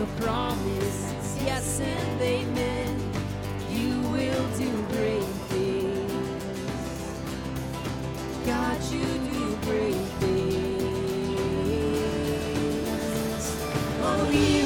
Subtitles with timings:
[0.00, 1.12] your promise
[1.44, 2.98] yes and amen.
[3.68, 6.12] You will do great things.
[8.46, 10.80] God, you do great things.
[14.02, 14.59] Oh, hero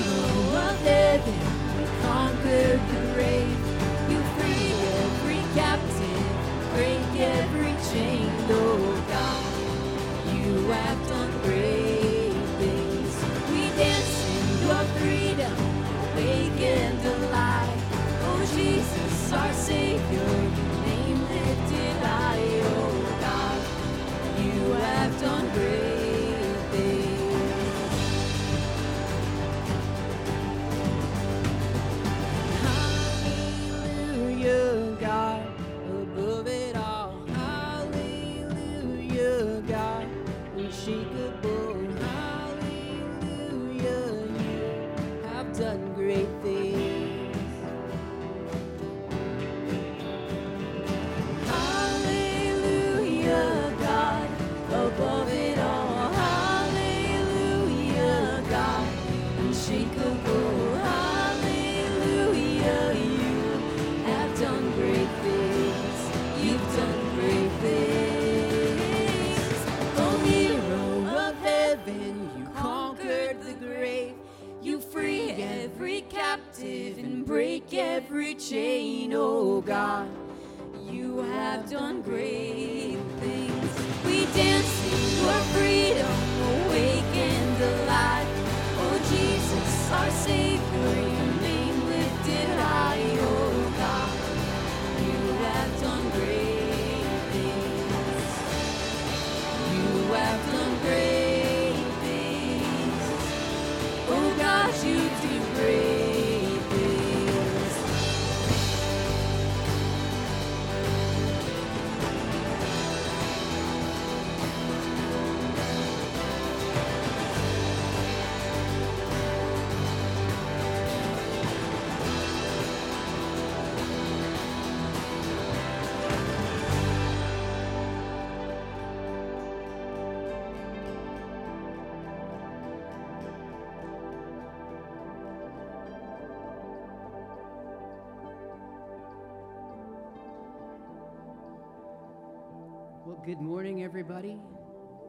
[143.24, 144.38] good morning, everybody.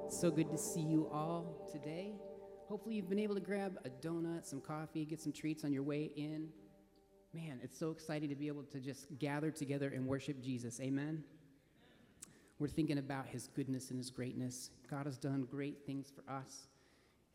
[0.08, 2.14] So good to see you all today.
[2.70, 5.84] Hopefully, you've been able to grab a donut, some coffee, get some treats on your
[5.84, 6.48] way in.
[7.34, 10.80] Man, it's so exciting to be able to just gather together and worship Jesus.
[10.80, 11.26] Amen.
[12.58, 14.70] We're thinking about his goodness and his greatness.
[14.90, 16.70] God has done great things for us,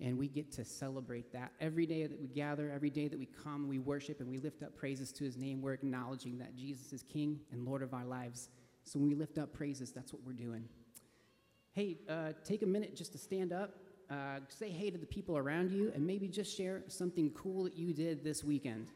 [0.00, 1.52] and we get to celebrate that.
[1.60, 4.62] Every day that we gather, every day that we come, we worship and we lift
[4.62, 8.06] up praises to his name, we're acknowledging that Jesus is King and Lord of our
[8.06, 8.48] lives.
[8.84, 10.64] So when we lift up praises, that's what we're doing.
[11.72, 13.76] Hey, uh, take a minute just to stand up,
[14.10, 17.76] uh, say hey to the people around you, and maybe just share something cool that
[17.76, 18.88] you did this weekend.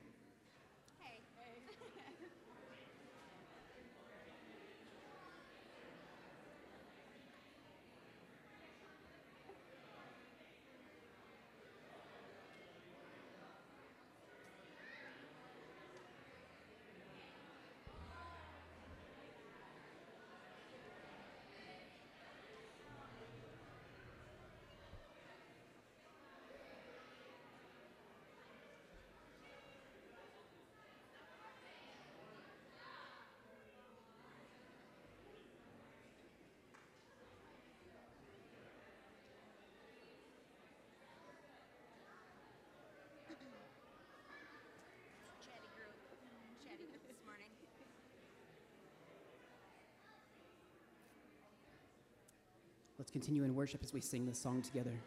[53.05, 54.99] Let's continue in worship as we sing this song together.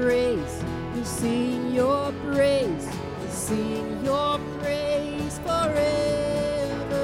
[0.00, 0.64] Praise.
[0.94, 2.88] We'll sing your praise.
[3.18, 7.00] We'll sing your praise forever.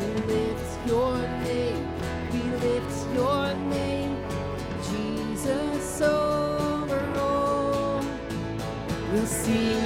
[0.00, 1.86] We lift your name.
[2.32, 4.16] We lift your name.
[4.90, 8.04] Jesus over all.
[9.12, 9.85] We'll sing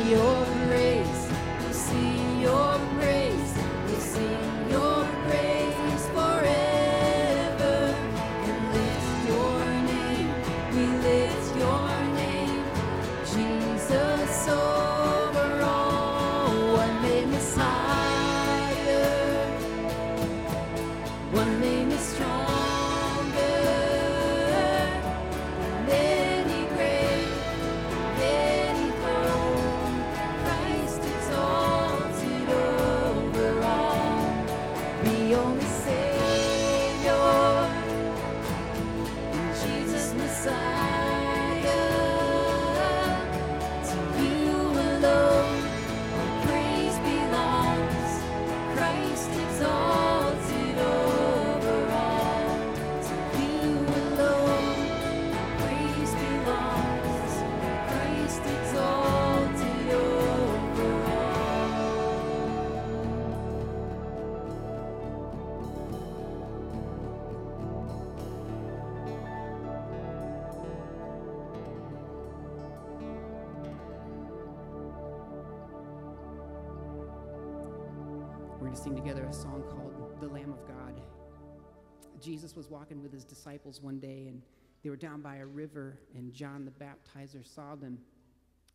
[82.80, 84.40] walking with his disciples one day, and
[84.82, 87.99] they were down by a river, and John the Baptizer saw them,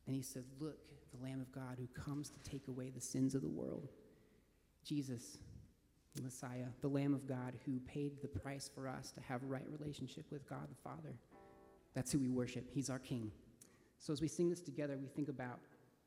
[0.06, 0.78] and he said, Look,
[1.12, 3.90] the Lamb of God who comes to take away the sins of the world.
[4.84, 5.40] Jesus,
[6.14, 9.48] the Messiah, the Lamb of God who paid the price for us to have a
[9.48, 11.16] right relationship with God the Father.
[11.96, 12.66] That's who we worship.
[12.72, 13.32] He's our King.
[13.98, 15.58] So as we sing this together, we think about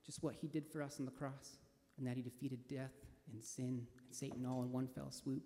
[0.06, 1.58] just what he did for us on the cross
[1.98, 2.94] and that he defeated death
[3.32, 5.42] and sin and Satan all in one fell swoop.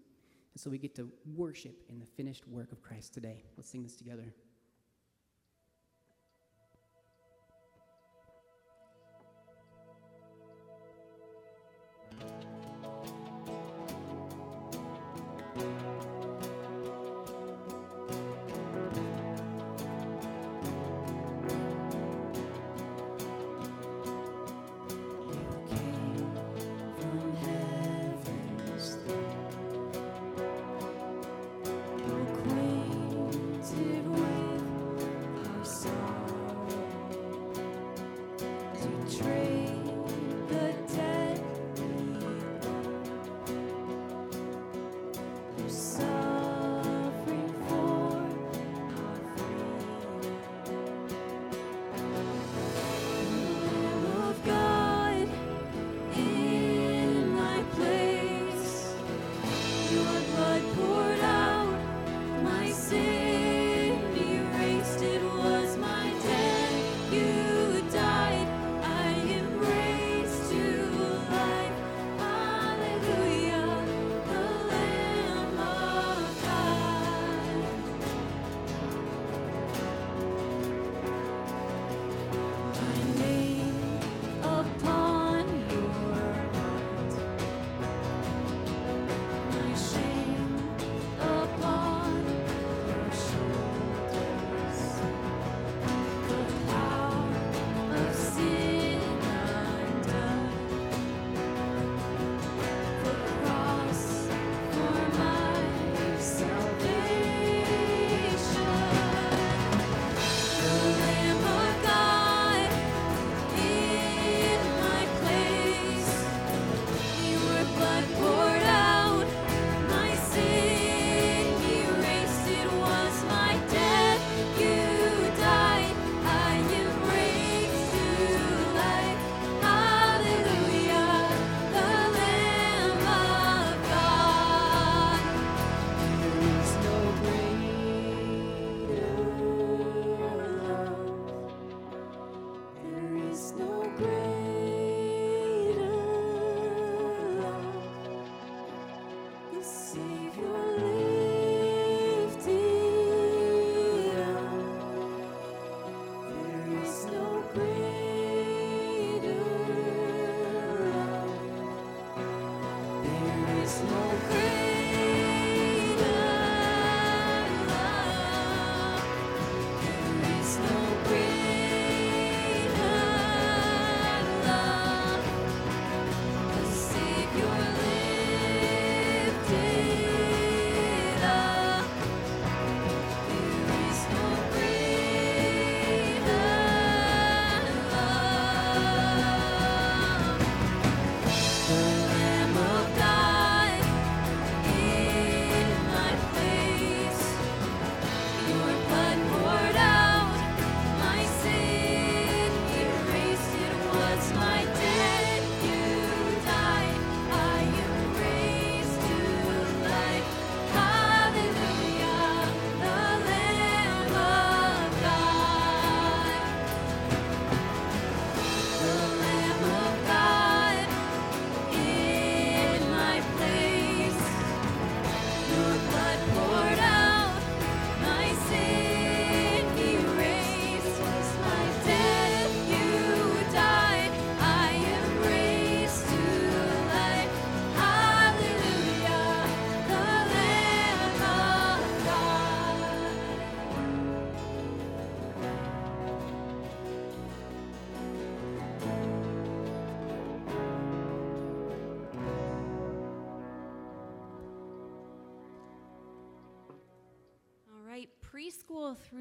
[0.55, 3.45] And so we get to worship in the finished work of Christ today.
[3.57, 4.35] Let's sing this together.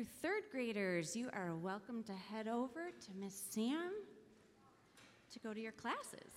[0.01, 3.91] Through third graders, you are welcome to head over to Miss Sam
[5.31, 6.31] to go to your classes.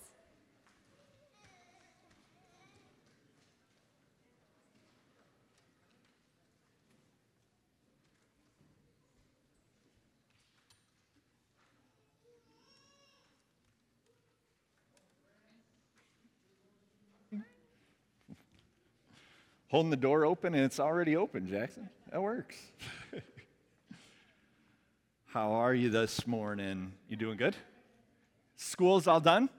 [19.71, 21.89] holding the door open and it's already open, Jackson.
[22.09, 22.55] That works.
[25.35, 26.93] How are you this morning?
[27.09, 27.57] You doing good?
[28.55, 29.49] School's all done?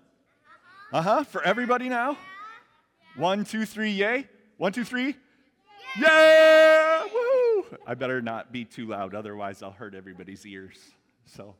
[0.90, 1.24] Uh huh.
[1.24, 2.16] For everybody now?
[3.14, 4.26] One, two, three, yay.
[4.56, 5.16] One, two, three.
[6.00, 7.04] Yeah!
[7.04, 7.66] Woo!
[7.86, 10.78] I better not be too loud, otherwise, I'll hurt everybody's ears.
[11.26, 11.56] So,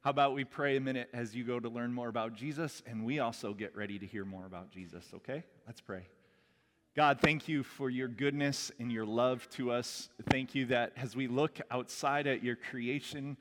[0.00, 3.04] how about we pray a minute as you go to learn more about Jesus, and
[3.04, 5.44] we also get ready to hear more about Jesus, okay?
[5.64, 6.08] Let's pray.
[6.98, 10.08] God, thank you for your goodness and your love to us.
[10.30, 13.36] Thank you that as we look outside at your creation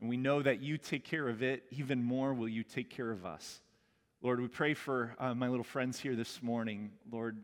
[0.00, 3.10] and we know that you take care of it, even more will you take care
[3.10, 3.62] of us.
[4.22, 7.36] Lord, we pray for uh, my little friends here this morning, Lord,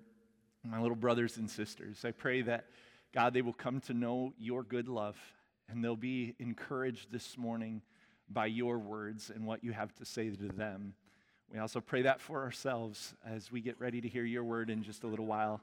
[0.65, 2.05] my little brothers and sisters.
[2.05, 2.67] I pray that,
[3.13, 5.17] God, they will come to know your good love
[5.69, 7.83] and they'll be encouraged this morning
[8.29, 10.95] by your words and what you have to say to them.
[11.53, 14.85] We also pray that for ourselves as we get ready to hear your word in
[14.85, 15.61] just a little while.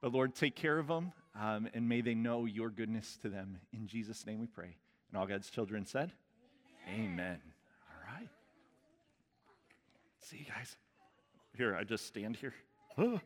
[0.00, 3.60] But Lord, take care of them um, and may they know your goodness to them.
[3.72, 4.76] In Jesus' name we pray.
[5.10, 6.10] And all God's children said,
[6.88, 7.10] Amen.
[7.12, 7.38] Amen.
[7.88, 8.28] All right.
[10.18, 10.76] See you guys.
[11.56, 12.54] Here, I just stand here.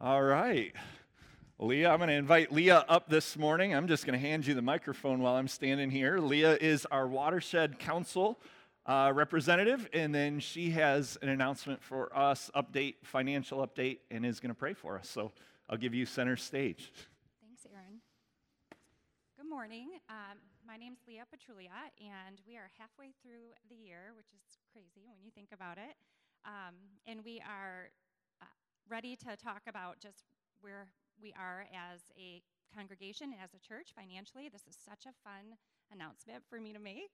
[0.00, 0.72] All right.
[1.58, 3.74] Leah, I'm going to invite Leah up this morning.
[3.74, 6.18] I'm just going to hand you the microphone while I'm standing here.
[6.18, 8.40] Leah is our watershed council
[8.86, 14.40] uh, representative, and then she has an announcement for us, update, financial update, and is
[14.40, 15.08] going to pray for us.
[15.08, 15.32] So
[15.68, 16.92] I'll give you center stage.
[17.40, 18.00] Thanks, Aaron.
[19.38, 19.88] Good morning.
[20.08, 25.06] Um, my name's Leah Petrulia, and we are halfway through the year, which is crazy
[25.08, 25.96] when you think about it.
[26.44, 26.74] Um,
[27.06, 27.88] and we are
[28.42, 28.46] uh,
[28.88, 30.24] ready to talk about just
[30.60, 30.88] where
[31.20, 32.42] we are as a
[32.74, 34.50] congregation, as a church financially.
[34.52, 35.56] This is such a fun
[35.92, 37.12] announcement for me to make.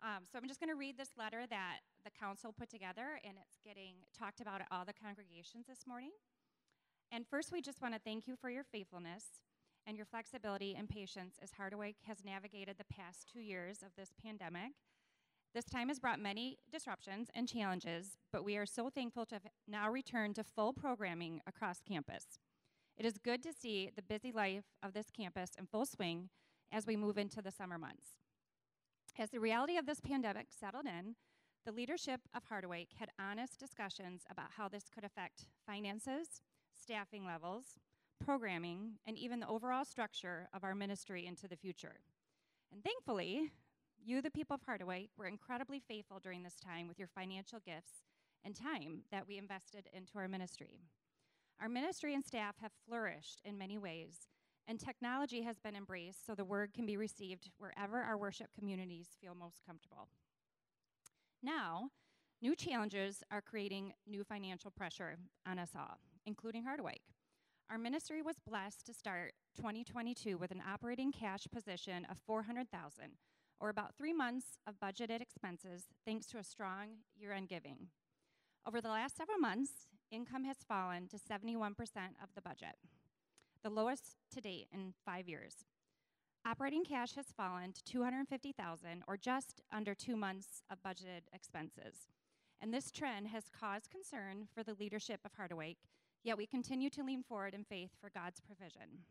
[0.00, 3.34] Um, so I'm just going to read this letter that the council put together, and
[3.36, 6.12] it's getting talked about at all the congregations this morning.
[7.10, 9.24] And first, we just want to thank you for your faithfulness
[9.86, 14.10] and your flexibility and patience as Hardaway has navigated the past two years of this
[14.22, 14.72] pandemic.
[15.54, 19.90] This time has brought many disruptions and challenges, but we are so thankful to now
[19.90, 22.38] return to full programming across campus.
[22.96, 26.28] It is good to see the busy life of this campus in full swing
[26.70, 28.18] as we move into the summer months.
[29.20, 31.16] As the reality of this pandemic settled in,
[31.66, 36.40] the leadership of Hardaway had honest discussions about how this could affect finances,
[36.80, 37.80] staffing levels,
[38.24, 41.96] programming, and even the overall structure of our ministry into the future.
[42.72, 43.50] And thankfully,
[44.00, 48.04] you, the people of Hardaway, were incredibly faithful during this time with your financial gifts
[48.44, 50.78] and time that we invested into our ministry.
[51.60, 54.28] Our ministry and staff have flourished in many ways,
[54.68, 59.08] and technology has been embraced so the word can be received wherever our worship communities
[59.20, 60.08] feel most comfortable.
[61.42, 61.88] Now,
[62.42, 66.96] new challenges are creating new financial pressure on us all, including Hardaway.
[67.70, 73.16] Our ministry was blessed to start 2022 with an operating cash position of 400,000
[73.60, 77.88] or about 3 months of budgeted expenses thanks to a strong year-end giving.
[78.66, 81.72] Over the last several months, income has fallen to 71%
[82.22, 82.76] of the budget
[83.62, 85.64] the lowest to date in five years.
[86.46, 92.08] Operating cash has fallen to 250,000 or just under 2 months of budgeted expenses.
[92.60, 95.76] And this trend has caused concern for the leadership of Hardaway,
[96.24, 99.04] yet we continue to lean forward in faith for God's provision.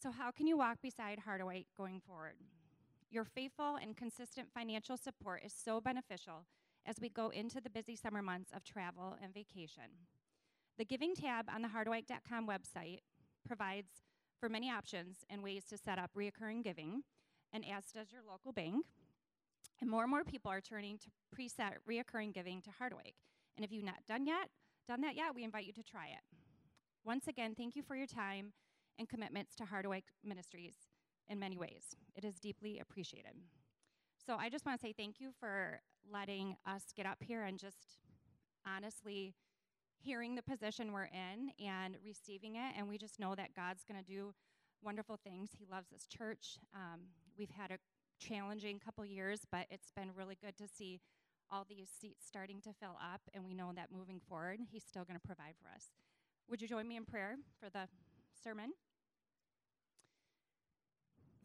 [0.00, 2.36] So how can you walk beside Hardaway going forward?
[3.10, 6.44] Your faithful and consistent financial support is so beneficial
[6.84, 10.06] as we go into the busy summer months of travel and vacation.
[10.78, 13.00] The Giving tab on the hardaway.com website
[13.46, 14.02] provides
[14.38, 17.02] for many options and ways to set up reoccurring giving,
[17.52, 18.84] and as does your local bank.
[19.80, 23.14] And more and more people are turning to preset reoccurring giving to Hardaway.
[23.56, 24.48] And if you've not done yet,
[24.88, 26.22] done that yet, we invite you to try it.
[27.04, 28.52] Once again, thank you for your time
[28.98, 30.74] and commitments to Hardaway Ministries
[31.28, 31.96] in many ways.
[32.14, 33.32] It is deeply appreciated.
[34.26, 35.80] So I just want to say thank you for
[36.10, 37.98] letting us get up here and just
[38.66, 39.34] honestly
[40.06, 42.74] hearing the position we're in and receiving it.
[42.78, 44.32] And we just know that God's going to do
[44.80, 45.50] wonderful things.
[45.58, 46.58] He loves this church.
[46.72, 47.00] Um,
[47.36, 47.78] we've had a
[48.24, 51.00] challenging couple years, but it's been really good to see
[51.50, 53.20] all these seats starting to fill up.
[53.34, 55.86] And we know that moving forward, He's still going to provide for us.
[56.48, 57.88] Would you join me in prayer for the
[58.44, 58.70] sermon?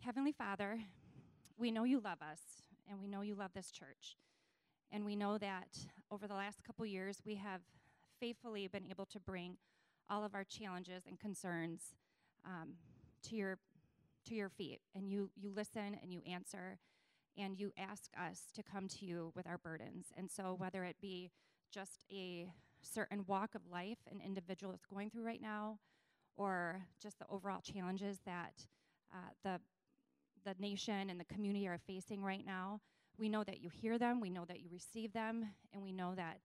[0.02, 0.80] Heavenly Father,
[1.58, 2.42] we know you love us,
[2.88, 4.18] and we know you love this church.
[4.92, 5.78] And we know that
[6.12, 7.62] over the last couple years, we have
[8.22, 9.58] faithfully been able to bring
[10.10, 11.96] all of our challenges and concerns
[12.46, 12.76] um,
[13.24, 13.58] to your
[14.24, 16.78] to your feet, and you you listen and you answer,
[17.38, 20.08] and you ask us to come to you with our burdens.
[20.16, 21.32] And so, whether it be
[21.74, 22.48] just a
[22.84, 25.80] certain walk of life an individual is going through right now,
[26.36, 28.54] or just the overall challenges that
[29.12, 29.60] uh, the
[30.46, 32.82] the nation and the community are facing right now,
[33.18, 36.14] we know that you hear them, we know that you receive them, and we know
[36.16, 36.40] that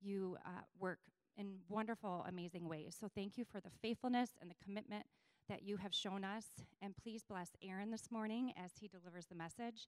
[0.00, 0.98] you uh, work
[1.36, 2.96] in wonderful, amazing ways.
[2.98, 5.06] So thank you for the faithfulness and the commitment
[5.48, 6.46] that you have shown us.
[6.82, 9.86] And please bless Aaron this morning as he delivers the message.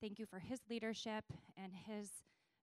[0.00, 1.24] Thank you for his leadership
[1.56, 2.10] and his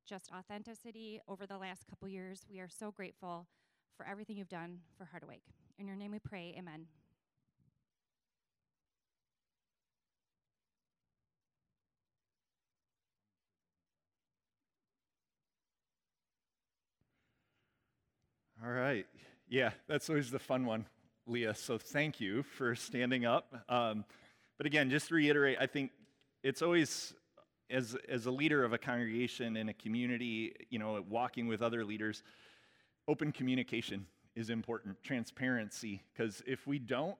[0.07, 2.45] just authenticity over the last couple years.
[2.49, 3.47] We are so grateful
[3.97, 5.41] for everything you've done for Hardaway.
[5.79, 6.85] In your name we pray, amen.
[18.65, 19.05] All right.
[19.47, 20.87] Yeah, that's always the fun one,
[21.27, 21.53] Leah.
[21.53, 23.53] So thank you for standing up.
[23.69, 24.05] Um,
[24.57, 25.91] but again, just to reiterate, I think
[26.41, 27.13] it's always,
[27.69, 31.85] as, as a leader of a congregation in a community, you know, walking with other
[31.85, 32.23] leaders,
[33.07, 37.17] open communication is important, transparency, because if we don't,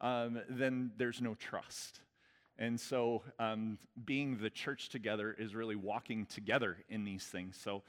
[0.00, 2.00] um, then there's no trust.
[2.58, 7.58] And so um, being the church together is really walking together in these things.
[7.62, 7.82] So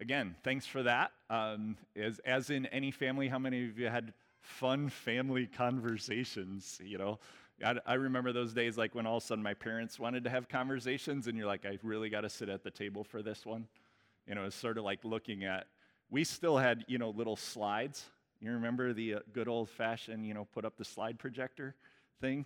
[0.00, 1.12] again, thanks for that.
[1.30, 6.80] Um, as, as in any family, how many of you had fun family conversations?
[6.82, 7.18] You know,
[7.64, 10.30] I, I remember those days like when all of a sudden my parents wanted to
[10.30, 13.44] have conversations, and you're like, I really got to sit at the table for this
[13.44, 13.66] one.
[14.26, 15.66] You know, it's sort of like looking at,
[16.10, 18.04] we still had, you know, little slides.
[18.40, 21.74] You remember the uh, good old fashioned, you know, put up the slide projector
[22.20, 22.44] thing?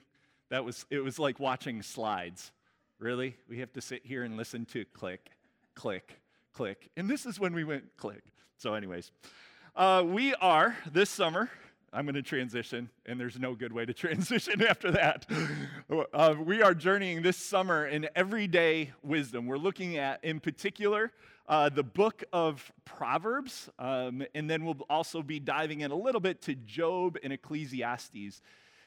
[0.51, 2.53] That was, it was like watching slides.
[2.99, 3.37] Really?
[3.49, 5.31] We have to sit here and listen to click,
[5.75, 6.22] click,
[6.53, 6.91] click.
[6.97, 8.23] And this is when we went click.
[8.57, 9.11] So, anyways,
[9.75, 11.51] uh, we are this summer.
[11.95, 15.27] I'm going to transition, and there's no good way to transition after that.
[16.15, 19.47] Uh, we are journeying this summer in everyday wisdom.
[19.47, 21.12] We're looking at, in particular,
[21.47, 26.21] uh, the book of Proverbs, um, and then we'll also be diving in a little
[26.21, 28.41] bit to Job and Ecclesiastes.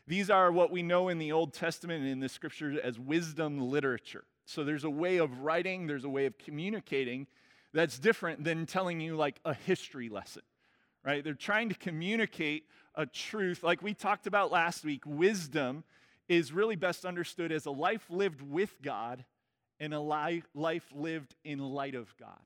[0.08, 3.60] These are what we know in the Old Testament and in the scriptures as wisdom
[3.60, 4.24] literature.
[4.46, 7.28] So there's a way of writing, there's a way of communicating
[7.76, 10.44] that's different than telling you like a history lesson,
[11.04, 11.24] right?
[11.24, 12.64] They're trying to communicate
[12.96, 13.64] a truth.
[13.64, 15.84] Like we talked about last week, wisdom
[16.30, 19.26] is really best understood as a life lived with God
[19.80, 22.40] and a life lived in light of God,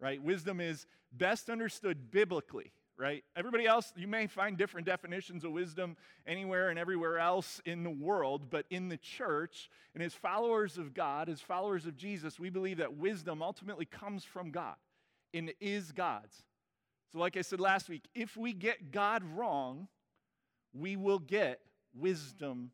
[0.00, 0.20] right?
[0.22, 3.24] Wisdom is best understood biblically right?
[3.36, 7.90] Everybody else, you may find different definitions of wisdom anywhere and everywhere else in the
[7.90, 12.50] world, but in the church and as followers of God, as followers of Jesus, we
[12.50, 14.76] believe that wisdom ultimately comes from God
[15.32, 16.44] and is God's.
[17.12, 19.88] So, like I said last week, if we get God wrong,
[20.72, 21.60] we will get
[21.94, 22.70] wisdom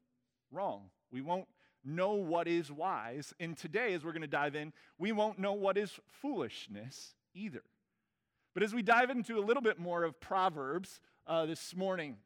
[0.51, 0.91] wrong.
[1.13, 1.49] We won't
[1.85, 3.35] know what is wise.
[3.41, 7.63] And today, as we're going to dive in, we won't know what is foolishness either.
[8.53, 12.17] But as we dive into a little bit more of Proverbs uh, this morning,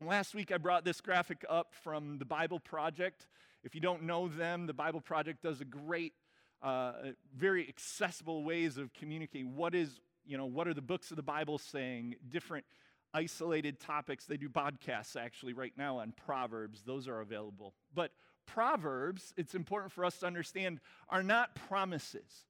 [0.00, 3.26] last week I brought this graphic up from the Bible Project.
[3.62, 6.14] If you don't know them, the Bible Project does a great,
[6.62, 6.92] uh,
[7.36, 11.22] very accessible ways of communicating what is, you know, what are the books of the
[11.22, 12.64] Bible saying, different
[13.12, 14.24] isolated topics.
[14.24, 16.84] They do podcasts actually right now on Proverbs.
[16.86, 17.74] Those are available.
[17.94, 18.12] But
[18.46, 22.46] Proverbs, it's important for us to understand, are not promises.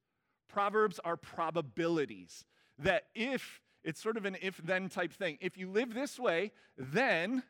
[0.49, 2.45] Proverbs are probabilities
[2.79, 6.53] that if it's sort of an if then type thing, if you live this way,
[6.77, 7.43] then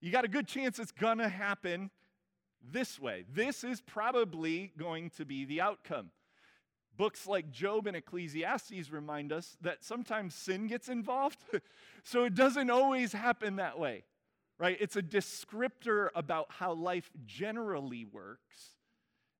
[0.00, 1.90] you got a good chance it's going to happen
[2.62, 3.24] this way.
[3.32, 6.10] This is probably going to be the outcome.
[6.96, 11.38] Books like Job and Ecclesiastes remind us that sometimes sin gets involved,
[12.04, 14.04] so it doesn't always happen that way,
[14.58, 14.78] right?
[14.80, 18.76] It's a descriptor about how life generally works,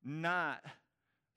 [0.05, 0.62] not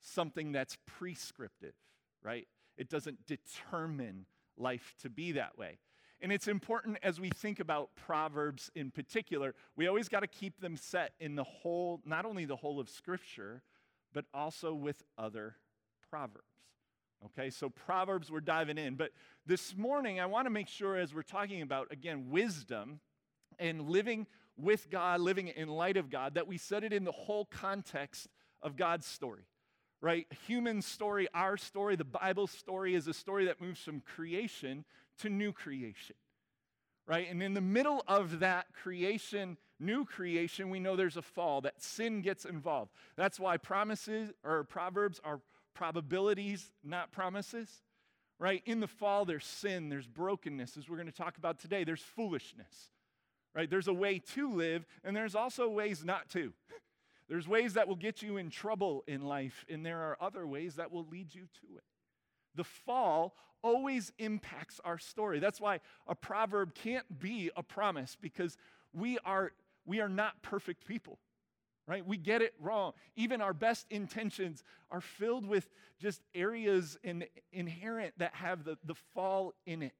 [0.00, 1.74] something that's prescriptive,
[2.22, 2.46] right?
[2.76, 5.78] It doesn't determine life to be that way.
[6.22, 10.60] And it's important as we think about Proverbs in particular, we always got to keep
[10.60, 13.62] them set in the whole, not only the whole of Scripture,
[14.12, 15.56] but also with other
[16.10, 16.44] Proverbs.
[17.26, 18.96] Okay, so Proverbs we're diving in.
[18.96, 19.12] But
[19.46, 23.00] this morning, I want to make sure as we're talking about, again, wisdom
[23.58, 27.12] and living with God, living in light of God, that we set it in the
[27.12, 28.28] whole context
[28.62, 29.44] of God's story
[30.00, 30.26] right?
[30.46, 34.84] Human story, our story, the Bible story is a story that moves from creation
[35.18, 36.16] to new creation,
[37.06, 37.30] right?
[37.30, 41.82] And in the middle of that creation new creation, we know there's a fall, that
[41.82, 42.92] sin gets involved.
[43.16, 45.40] That's why promises or proverbs are
[45.74, 47.68] probabilities, not promises.
[48.38, 48.62] Right?
[48.64, 51.84] In the fall, there's sin, there's brokenness, as we're going to talk about today.
[51.84, 52.90] There's foolishness.
[53.54, 53.68] Right?
[53.68, 56.52] There's a way to live, and there's also ways not to.
[57.30, 60.74] There's ways that will get you in trouble in life, and there are other ways
[60.74, 61.84] that will lead you to it.
[62.56, 65.38] The fall always impacts our story.
[65.38, 68.56] That's why a proverb can't be a promise because
[68.92, 69.52] we are,
[69.86, 71.20] we are not perfect people,
[71.86, 72.04] right?
[72.04, 72.94] We get it wrong.
[73.14, 78.96] Even our best intentions are filled with just areas in, inherent that have the, the
[79.14, 79.94] fall in it.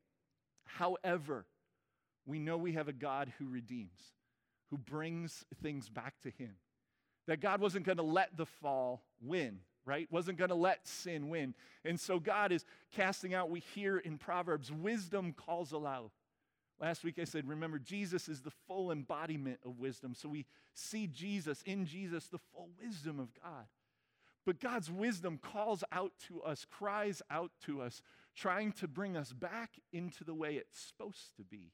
[0.64, 1.46] However,
[2.26, 4.00] we know we have a God who redeems,
[4.70, 6.56] who brings things back to Him.
[7.30, 10.08] That God wasn't going to let the fall win, right?
[10.10, 11.54] Wasn't going to let sin win.
[11.84, 16.10] And so God is casting out, we hear in Proverbs, wisdom calls aloud.
[16.80, 20.12] Last week I said, remember, Jesus is the full embodiment of wisdom.
[20.12, 23.66] So we see Jesus, in Jesus, the full wisdom of God.
[24.44, 28.02] But God's wisdom calls out to us, cries out to us,
[28.34, 31.70] trying to bring us back into the way it's supposed to be,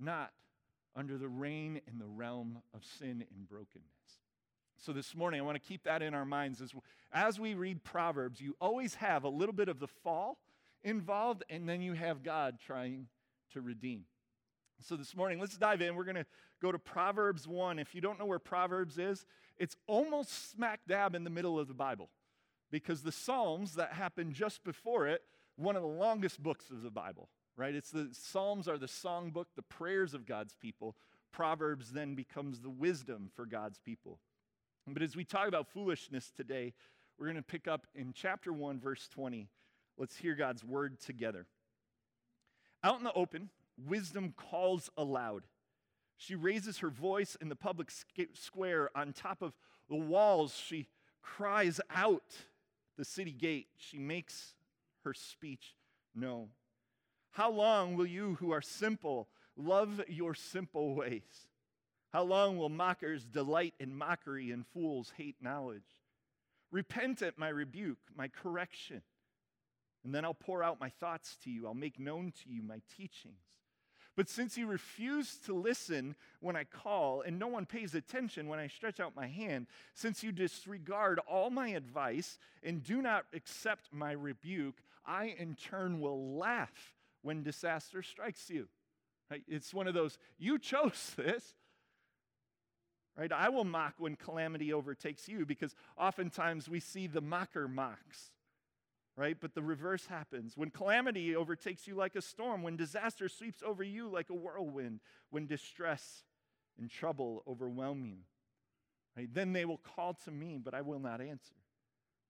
[0.00, 0.32] not
[0.96, 4.01] under the reign and the realm of sin and brokenness.
[4.84, 6.72] So this morning, I want to keep that in our minds as,
[7.12, 8.40] as we read Proverbs.
[8.40, 10.38] You always have a little bit of the fall
[10.82, 13.06] involved, and then you have God trying
[13.52, 14.06] to redeem.
[14.80, 15.94] So this morning, let's dive in.
[15.94, 16.26] We're going to
[16.60, 17.78] go to Proverbs 1.
[17.78, 19.24] If you don't know where Proverbs is,
[19.56, 22.08] it's almost smack dab in the middle of the Bible
[22.72, 25.22] because the Psalms that happen just before it,
[25.54, 27.76] one of the longest books of the Bible, right?
[27.76, 30.96] It's the Psalms are the songbook, the prayers of God's people.
[31.30, 34.18] Proverbs then becomes the wisdom for God's people.
[34.86, 36.74] But as we talk about foolishness today,
[37.18, 39.48] we're going to pick up in chapter 1, verse 20.
[39.96, 41.46] Let's hear God's word together.
[42.82, 43.50] Out in the open,
[43.86, 45.44] wisdom calls aloud.
[46.16, 47.90] She raises her voice in the public
[48.34, 49.54] square on top of
[49.88, 50.56] the walls.
[50.56, 50.88] She
[51.22, 52.34] cries out
[52.96, 53.68] the city gate.
[53.76, 54.54] She makes
[55.04, 55.76] her speech
[56.14, 56.48] known.
[57.30, 61.46] How long will you who are simple love your simple ways?
[62.12, 65.82] How long will mockers delight in mockery and fools hate knowledge?
[66.70, 69.02] Repent at my rebuke, my correction.
[70.04, 71.66] And then I'll pour out my thoughts to you.
[71.66, 73.36] I'll make known to you my teachings.
[74.14, 78.58] But since you refuse to listen when I call, and no one pays attention when
[78.58, 83.88] I stretch out my hand, since you disregard all my advice and do not accept
[83.90, 88.68] my rebuke, I in turn will laugh when disaster strikes you.
[89.30, 89.44] Right?
[89.48, 91.54] It's one of those, you chose this.
[93.16, 93.30] Right?
[93.30, 98.30] I will mock when calamity overtakes you because oftentimes we see the mocker mocks
[99.16, 99.36] right?
[99.38, 100.56] But the reverse happens.
[100.56, 105.00] When calamity overtakes you like a storm, when disaster sweeps over you like a whirlwind,
[105.30, 106.24] when distress
[106.78, 108.18] and trouble overwhelm you,
[109.16, 109.28] right?
[109.32, 111.54] Then they will call to me, but I will not answer.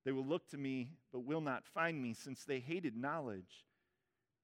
[0.04, 3.64] They will look to me, but will not find me, since they hated knowledge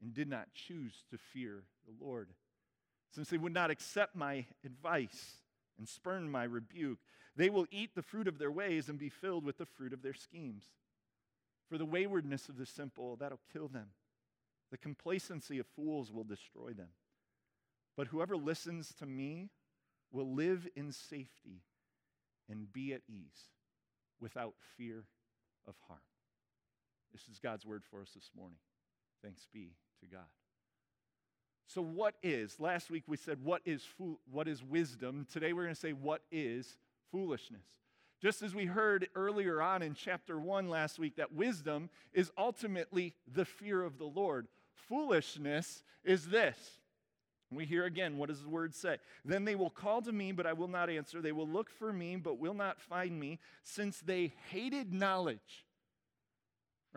[0.00, 2.28] and did not choose to fear the Lord.
[3.12, 5.38] Since they would not accept my advice
[5.78, 6.98] and spurn my rebuke,
[7.36, 10.02] they will eat the fruit of their ways and be filled with the fruit of
[10.02, 10.64] their schemes.
[11.68, 13.88] For the waywardness of the simple, that'll kill them.
[14.70, 16.88] The complacency of fools will destroy them.
[17.96, 19.50] But whoever listens to me
[20.10, 21.62] will live in safety
[22.48, 23.50] and be at ease
[24.20, 25.04] without fear
[25.66, 26.00] of harm.
[27.12, 28.58] This is God's word for us this morning.
[29.22, 30.26] Thanks be to God.
[31.68, 32.58] So, what is?
[32.58, 33.84] Last week we said, what is,
[34.30, 35.26] what is wisdom?
[35.30, 36.78] Today we're going to say, what is
[37.12, 37.66] foolishness?
[38.22, 43.14] Just as we heard earlier on in chapter 1 last week, that wisdom is ultimately
[43.30, 44.48] the fear of the Lord.
[44.88, 46.56] Foolishness is this.
[47.50, 48.96] We hear again, what does the word say?
[49.24, 51.20] Then they will call to me, but I will not answer.
[51.20, 55.66] They will look for me, but will not find me, since they hated knowledge.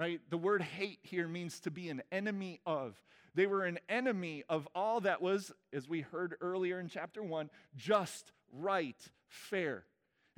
[0.01, 0.19] Right?
[0.31, 2.99] The word hate here means to be an enemy of.
[3.35, 7.51] They were an enemy of all that was, as we heard earlier in chapter 1,
[7.77, 9.85] just, right, fair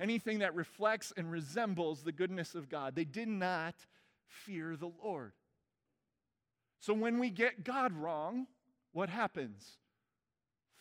[0.00, 2.94] anything that reflects and resembles the goodness of God.
[2.94, 3.74] They did not
[4.26, 5.32] fear the Lord.
[6.80, 8.46] So when we get God wrong,
[8.92, 9.64] what happens?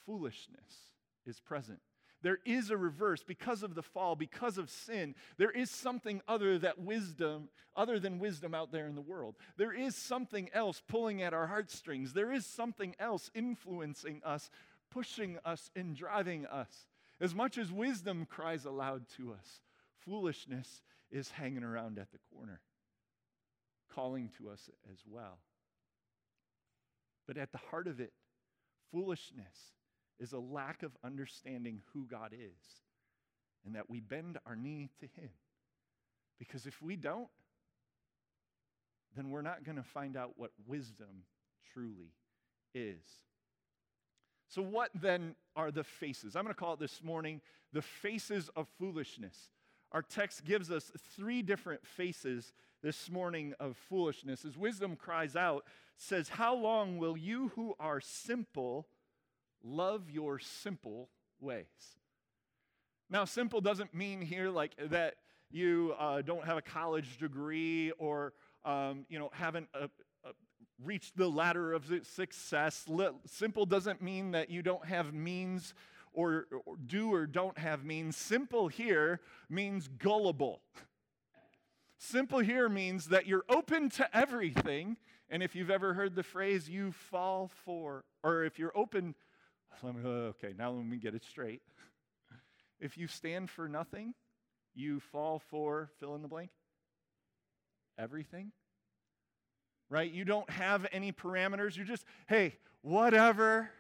[0.06, 0.92] Foolishness
[1.26, 1.80] is present.
[2.24, 5.14] There is a reverse because of the fall, because of sin.
[5.38, 9.36] There is something other that wisdom, other than wisdom out there in the world.
[9.58, 12.14] There is something else pulling at our heartstrings.
[12.14, 14.50] There is something else influencing us,
[14.90, 16.88] pushing us and driving us.
[17.20, 19.62] As much as wisdom cries aloud to us,
[20.00, 22.62] foolishness is hanging around at the corner,
[23.94, 25.40] calling to us as well.
[27.28, 28.14] But at the heart of it,
[28.92, 29.74] foolishness
[30.20, 32.82] is a lack of understanding who God is
[33.66, 35.30] and that we bend our knee to Him.
[36.39, 37.30] Because if we don't,
[39.16, 41.26] then we're not going to find out what wisdom
[41.74, 42.14] truly
[42.74, 43.03] is.
[44.49, 46.36] So, what then are the faces?
[46.36, 47.41] I'm going to call it this morning
[47.72, 49.49] the faces of foolishness.
[49.91, 54.43] Our text gives us three different faces this morning of foolishness.
[54.43, 55.66] As wisdom cries out,
[55.97, 58.88] says, How long will you who are simple
[59.64, 61.09] love your simple
[61.39, 61.66] ways?
[63.09, 65.16] Now, simple doesn't mean here like that
[65.51, 68.34] you uh, don't have a college degree or
[68.66, 69.88] um, you know haven't uh,
[70.26, 70.32] uh,
[70.84, 72.88] reached the ladder of success.
[73.26, 75.74] Simple doesn't mean that you don't have means
[76.14, 78.16] or, or do or don't have means.
[78.16, 80.61] Simple here means gullible.
[81.97, 84.97] Simple here means that you're open to everything.
[85.30, 89.16] And if you've ever heard the phrase, you fall for, or if you're open,
[89.84, 91.62] let me, oh, okay, now let me get it straight.
[92.80, 94.14] If you stand for nothing,
[94.76, 96.50] you fall for fill in the blank.
[97.98, 98.52] Everything.
[99.90, 100.12] Right?
[100.12, 101.78] You don't have any parameters.
[101.78, 103.70] You're just, hey, whatever.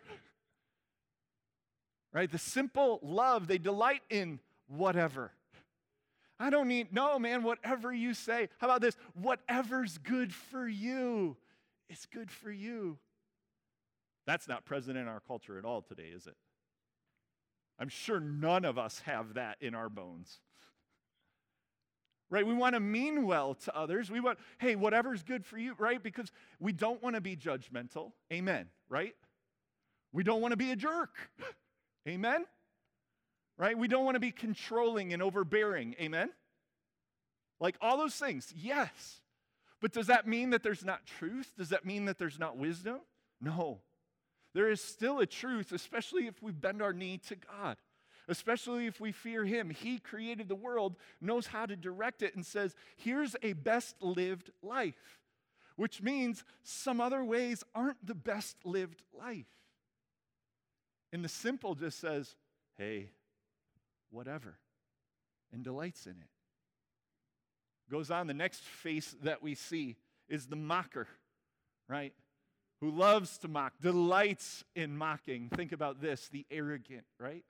[2.13, 2.31] Right?
[2.31, 5.31] The simple love, they delight in whatever.
[6.39, 8.49] I don't need, no, man, whatever you say.
[8.59, 8.95] How about this?
[9.15, 11.37] Whatever's good for you
[11.89, 12.99] is good for you.
[14.25, 16.35] That's not present in our culture at all today, is it?
[17.79, 20.39] I'm sure none of us have that in our bones.
[22.29, 22.47] Right?
[22.47, 24.09] We want to mean well to others.
[24.09, 26.01] We want, hey, whatever's good for you, right?
[26.01, 28.13] Because we don't want to be judgmental.
[28.31, 29.13] Amen, right?
[30.11, 31.15] We don't want to be a jerk.
[32.07, 32.45] Amen?
[33.57, 33.77] Right?
[33.77, 35.95] We don't want to be controlling and overbearing.
[35.99, 36.31] Amen?
[37.59, 39.21] Like all those things, yes.
[39.79, 41.51] But does that mean that there's not truth?
[41.57, 42.99] Does that mean that there's not wisdom?
[43.41, 43.79] No.
[44.53, 47.77] There is still a truth, especially if we bend our knee to God,
[48.27, 49.69] especially if we fear Him.
[49.69, 54.51] He created the world, knows how to direct it, and says, here's a best lived
[54.61, 55.19] life,
[55.75, 59.47] which means some other ways aren't the best lived life.
[61.11, 62.35] And the simple just says,
[62.77, 63.09] hey,
[64.11, 64.57] whatever,
[65.51, 66.29] and delights in it.
[67.89, 69.97] Goes on, the next face that we see
[70.29, 71.07] is the mocker,
[71.87, 72.13] right?
[72.83, 75.47] Who loves to mock, delights in mocking.
[75.55, 77.45] Think about this the arrogant, right?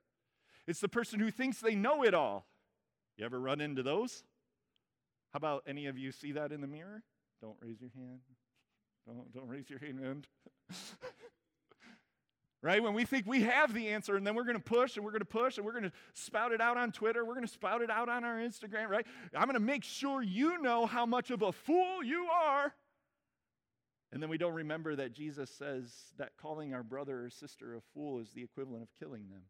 [0.68, 2.46] It's the person who thinks they know it all.
[3.16, 4.22] You ever run into those?
[5.32, 7.02] How about any of you see that in the mirror?
[7.42, 8.20] Don't raise your hand.
[9.08, 10.28] Don't, don't raise your hand.
[12.62, 12.80] right?
[12.80, 15.10] When we think we have the answer and then we're going to push and we're
[15.10, 17.52] going to push and we're going to spout it out on Twitter, we're going to
[17.52, 19.06] spout it out on our Instagram, right?
[19.34, 22.72] I'm going to make sure you know how much of a fool you are.
[24.14, 27.80] And then we don't remember that Jesus says that calling our brother or sister a
[27.92, 29.42] fool is the equivalent of killing them.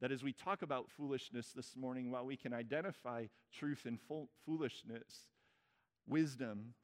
[0.00, 4.00] That as we talk about foolishness this morning, while we can identify truth and
[4.44, 5.26] foolishness,
[6.08, 6.74] wisdom,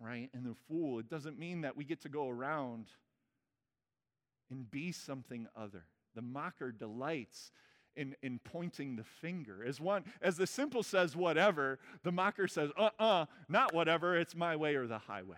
[0.00, 2.86] right, and the fool, it doesn't mean that we get to go around
[4.50, 5.84] and be something other.
[6.14, 7.52] The mocker delights
[7.98, 9.64] in, in pointing the finger.
[9.66, 14.56] As one, as the simple says whatever, the mocker says, uh-uh, not whatever, it's my
[14.56, 15.36] way or the highway.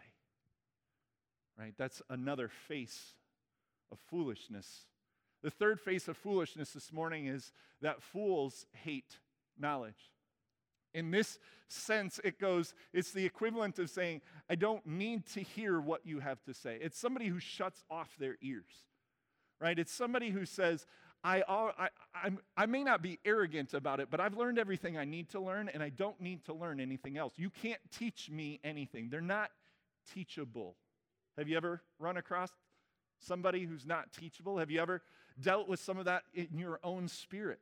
[1.58, 1.74] Right?
[1.76, 3.14] That's another face
[3.90, 4.84] of foolishness.
[5.42, 7.50] The third face of foolishness this morning is
[7.80, 9.18] that fools hate
[9.58, 10.12] knowledge.
[10.92, 11.38] In this
[11.68, 16.18] sense, it goes, it's the equivalent of saying, I don't need to hear what you
[16.20, 16.78] have to say.
[16.80, 18.84] It's somebody who shuts off their ears,
[19.60, 19.78] right?
[19.78, 20.86] It's somebody who says,
[21.22, 21.42] I,
[22.14, 25.40] I, I, may not be arrogant about it, but I've learned everything I need to
[25.40, 27.34] learn, and I don't need to learn anything else.
[27.36, 29.10] You can't teach me anything.
[29.10, 29.50] They're not
[30.14, 30.76] teachable.
[31.36, 32.50] Have you ever run across
[33.18, 34.58] somebody who's not teachable?
[34.58, 35.02] Have you ever
[35.40, 37.60] dealt with some of that in your own spirit?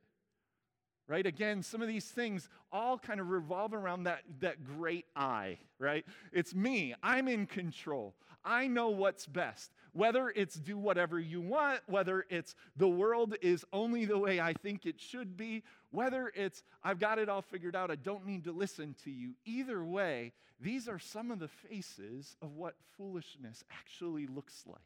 [1.08, 1.26] Right?
[1.26, 6.04] Again, some of these things all kind of revolve around that, that great I, right?
[6.32, 6.94] It's me.
[7.02, 8.14] I'm in control.
[8.44, 9.72] I know what's best.
[9.98, 14.52] Whether it's do whatever you want, whether it's the world is only the way I
[14.52, 18.44] think it should be, whether it's I've got it all figured out, I don't need
[18.44, 19.32] to listen to you.
[19.44, 24.78] Either way, these are some of the faces of what foolishness actually looks like.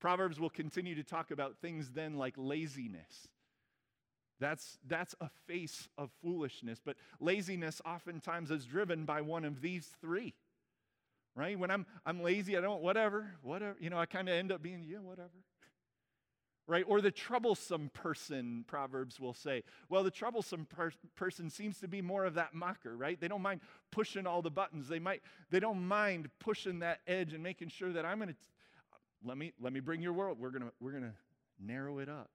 [0.00, 3.28] Proverbs will continue to talk about things then like laziness.
[4.40, 9.94] That's, that's a face of foolishness, but laziness oftentimes is driven by one of these
[10.00, 10.34] three
[11.36, 11.56] right?
[11.56, 13.76] When I'm, I'm lazy, I don't, whatever, whatever.
[13.78, 15.30] You know, I kind of end up being, yeah, whatever.
[16.68, 16.84] Right?
[16.88, 19.62] Or the troublesome person, Proverbs will say.
[19.88, 23.20] Well, the troublesome per- person seems to be more of that mocker, right?
[23.20, 23.60] They don't mind
[23.92, 24.88] pushing all the buttons.
[24.88, 28.34] They might, they don't mind pushing that edge and making sure that I'm to,
[29.24, 30.38] let me let me bring your world.
[30.40, 31.14] We're gonna we're gonna
[31.60, 32.30] narrow it up.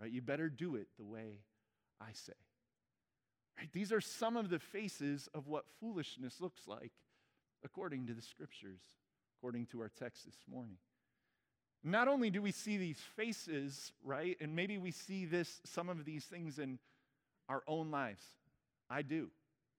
[0.00, 0.12] Right?
[0.12, 1.40] You better do it the way
[2.00, 2.34] I say.
[3.58, 3.68] Right?
[3.72, 6.92] These are some of the faces of what foolishness looks like
[7.64, 8.80] according to the scriptures,
[9.38, 10.76] according to our text this morning.
[11.84, 14.36] Not only do we see these faces, right?
[14.40, 16.78] And maybe we see this some of these things in
[17.48, 18.24] our own lives.
[18.88, 19.30] I do,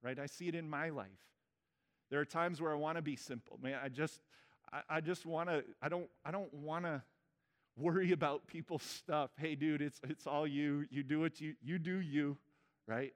[0.02, 0.20] right?
[0.20, 1.08] I see it in my life.
[2.10, 3.58] There are times where I want to be simple.
[3.62, 4.20] Man, I just
[4.72, 7.02] I, I just want to I don't I don't want to
[7.78, 9.32] worry about people's stuff.
[9.38, 10.86] Hey dude, it's it's all you.
[10.90, 12.38] You do what you you do you,
[12.86, 13.14] right?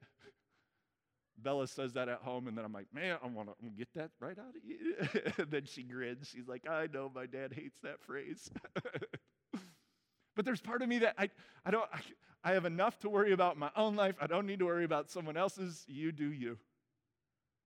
[1.38, 4.10] Bella says that at home, and then I'm like, man, I want to get that
[4.20, 5.46] right out of you.
[5.50, 6.30] then she grins.
[6.34, 8.50] She's like, I know my dad hates that phrase.
[10.36, 11.30] but there's part of me that I,
[11.66, 12.00] I don't, I,
[12.44, 14.16] I have enough to worry about my own life.
[14.20, 15.86] I don't need to worry about someone else's.
[15.88, 16.58] You do you.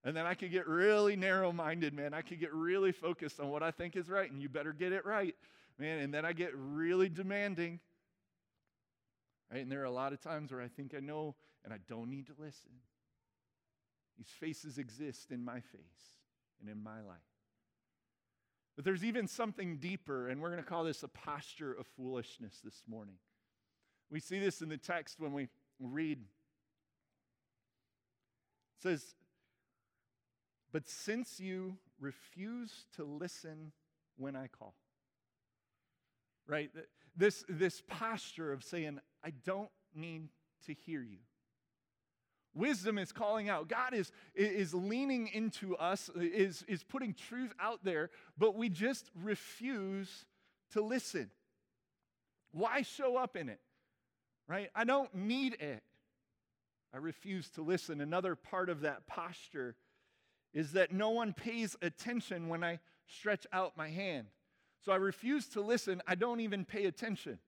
[0.04, 2.14] And then I could get really narrow minded, man.
[2.14, 4.92] I could get really focused on what I think is right, and you better get
[4.92, 5.36] it right,
[5.78, 6.00] man.
[6.00, 7.80] And then I get really demanding.
[9.52, 9.62] Right?
[9.62, 12.10] And there are a lot of times where I think I know and I don't
[12.10, 12.72] need to listen.
[14.22, 16.14] These faces exist in my face
[16.60, 17.18] and in my life.
[18.76, 22.60] But there's even something deeper, and we're going to call this a posture of foolishness
[22.64, 23.16] this morning.
[24.12, 25.50] We see this in the text when we
[25.80, 26.20] read.
[26.20, 26.26] It
[28.84, 29.16] says,
[30.72, 33.72] But since you refuse to listen
[34.18, 34.76] when I call,
[36.46, 36.70] right?
[37.18, 40.30] This, this posture of saying, I don't need
[40.68, 41.18] to hear you.
[42.54, 43.70] Wisdom is calling out.
[43.70, 49.10] God is, is leaning into us, is, is putting truth out there, but we just
[49.16, 50.26] refuse
[50.74, 51.30] to listen.
[52.52, 53.62] Why show up in it?
[54.48, 54.70] Right?
[54.76, 55.82] I don't need it.
[56.94, 58.02] I refuse to listen.
[58.02, 59.76] Another part of that posture
[60.54, 64.28] is that no one pays attention when I stretch out my hand.
[64.84, 66.02] So I refuse to listen.
[66.06, 67.40] I don't even pay attention.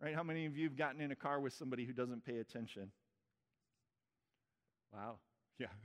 [0.00, 0.14] Right?
[0.14, 2.90] How many of you have gotten in a car with somebody who doesn't pay attention?
[4.92, 5.18] Wow.
[5.58, 5.68] Yeah.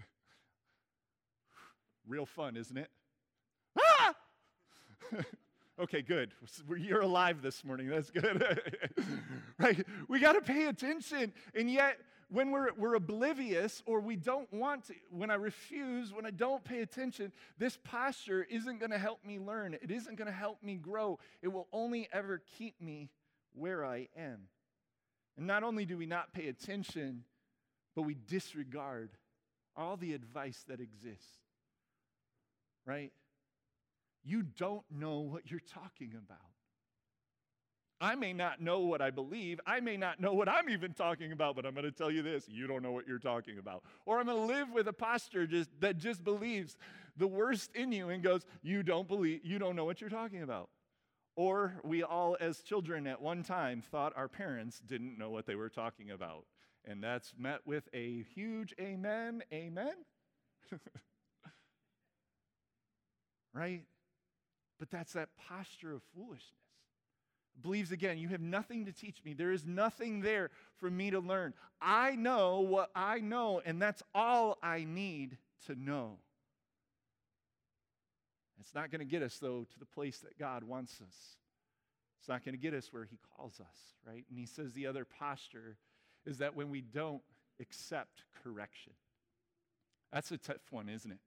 [2.08, 2.90] Real fun, isn't it?
[3.80, 4.14] Ah!
[5.80, 6.34] okay, good.
[6.78, 7.88] You're alive this morning.
[7.88, 8.60] That's good.
[9.60, 9.86] right?
[10.08, 11.34] We got to pay attention.
[11.56, 11.98] And yet,
[12.30, 16.64] when we're, we're oblivious or we don't want to, when I refuse, when I don't
[16.64, 19.76] pay attention, this posture isn't going to help me learn.
[19.76, 21.20] It isn't going to help me grow.
[21.42, 23.10] It will only ever keep me
[23.54, 24.48] where I am.
[25.38, 27.24] And not only do we not pay attention,
[27.96, 29.12] but we disregard
[29.76, 31.40] all the advice that exists.
[32.86, 33.12] Right?
[34.24, 36.38] You don't know what you're talking about.
[38.04, 39.62] I may not know what I believe.
[39.66, 42.22] I may not know what I'm even talking about, but I'm going to tell you
[42.22, 43.84] this you don't know what you're talking about.
[44.06, 46.76] Or I'm going to live with a posture just, that just believes
[47.16, 50.44] the worst in you and goes, You don't believe, you don't know what you're talking
[50.44, 50.70] about.
[51.36, 55.56] Or we all, as children at one time, thought our parents didn't know what they
[55.56, 56.46] were talking about.
[56.86, 59.94] And that's met with a huge amen, amen.
[63.54, 63.84] right?
[64.80, 66.60] But that's that posture of foolishness.
[67.62, 69.34] Believes again, you have nothing to teach me.
[69.34, 71.54] There is nothing there for me to learn.
[71.80, 76.18] I know what I know, and that's all I need to know.
[78.60, 81.38] It's not going to get us, though, to the place that God wants us.
[82.20, 83.78] It's not going to get us where He calls us,
[84.08, 84.26] right?
[84.30, 85.78] And He says the other posture
[86.26, 87.22] is that when we don't
[87.60, 88.94] accept correction,
[90.12, 91.20] that's a tough one, isn't it?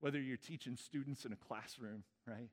[0.00, 2.48] Whether you're teaching students in a classroom, right?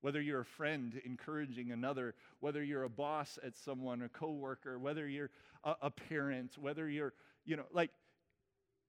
[0.00, 5.08] Whether you're a friend encouraging another, whether you're a boss at someone, a coworker, whether
[5.08, 5.30] you're
[5.64, 7.14] a, a parent, whether you're,
[7.44, 7.90] you know, like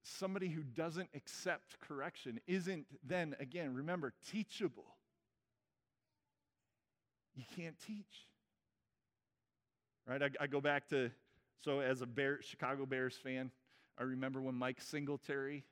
[0.04, 4.96] somebody who doesn't accept correction isn't then, again, remember, teachable.
[7.36, 8.28] You can't teach.
[10.08, 10.22] Right?
[10.22, 11.12] I, I go back to
[11.62, 13.52] so, as a Bear, Chicago Bears fan,
[13.98, 15.66] I remember when Mike Singletary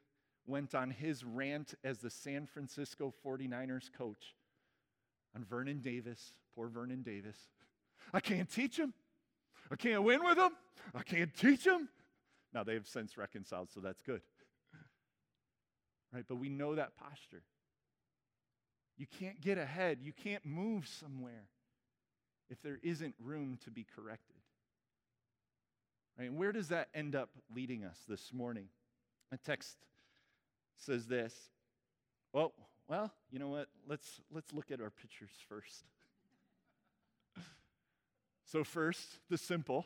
[0.45, 4.35] went on his rant as the San Francisco 49ers coach
[5.35, 7.37] on Vernon Davis, poor Vernon Davis.
[8.13, 8.93] I can't teach him.
[9.71, 10.51] I can't win with him.
[10.95, 11.89] I can't teach him.
[12.53, 14.21] Now, they have since reconciled, so that's good.
[16.13, 16.23] Right?
[16.27, 17.43] But we know that posture.
[18.97, 21.49] You can't get ahead, you can't move somewhere
[22.49, 24.36] if there isn't room to be corrected.
[26.17, 28.65] Where does that end up leading us this morning?
[29.31, 29.77] The text
[30.75, 31.33] says this.
[32.33, 32.53] Well,
[32.87, 33.67] well, you know what?
[33.87, 35.83] Let's let's look at our pictures first.
[38.45, 39.85] so first, the simple.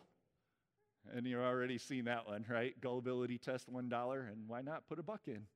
[1.15, 2.79] And you've already seen that one, right?
[2.79, 5.47] Gullibility test $1, and why not put a buck in?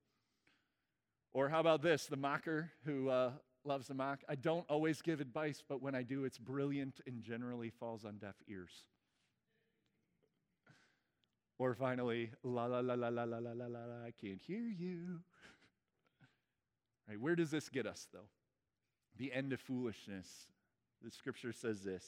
[1.33, 2.07] Or how about this?
[2.07, 3.29] The mocker who uh,
[3.63, 4.21] loves to mock.
[4.27, 8.17] I don't always give advice, but when I do, it's brilliant and generally falls on
[8.17, 8.85] deaf ears.
[11.57, 15.21] Or finally, la la la la la la la la la, I can't hear you.
[17.07, 18.27] right, where does this get us though?
[19.17, 20.27] The end of foolishness.
[21.01, 22.05] The scripture says this.